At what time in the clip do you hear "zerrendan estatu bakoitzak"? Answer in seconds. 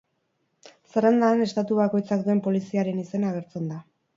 0.93-2.25